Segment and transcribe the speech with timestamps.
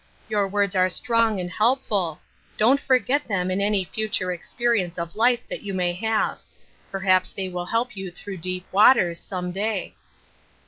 [0.29, 2.21] Your words are strong and helpful;
[2.57, 6.39] don't forget them in any future experience of life that you may have;
[6.89, 9.93] perhaps they will help you through deep waters, some day."